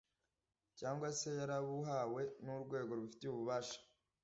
cyangwa 0.79 1.07
se 1.19 1.29
yarabuhawe 1.39 2.21
n’urwego 2.43 2.89
rubifitiye 2.97 3.29
ububasha 3.31 3.79